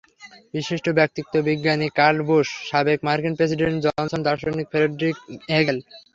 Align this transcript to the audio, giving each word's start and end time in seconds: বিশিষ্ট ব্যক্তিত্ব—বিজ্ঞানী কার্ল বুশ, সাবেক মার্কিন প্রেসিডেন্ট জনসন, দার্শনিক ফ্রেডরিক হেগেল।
বিশিষ্ট 0.53 0.85
ব্যক্তিত্ব—বিজ্ঞানী 0.99 1.87
কার্ল 1.97 2.19
বুশ, 2.27 2.47
সাবেক 2.69 2.99
মার্কিন 3.07 3.33
প্রেসিডেন্ট 3.37 3.77
জনসন, 3.85 4.19
দার্শনিক 4.27 4.67
ফ্রেডরিক 4.71 5.15
হেগেল। 5.51 5.77